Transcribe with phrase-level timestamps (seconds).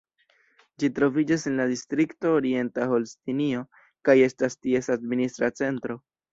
[0.83, 3.63] Ĝi troviĝas en la distrikto Orienta Holstinio,
[4.11, 6.03] kaj estas ties administra centro.